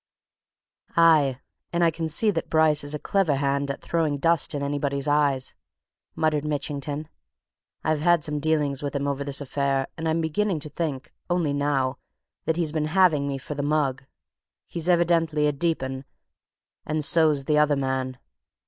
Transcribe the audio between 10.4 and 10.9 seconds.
to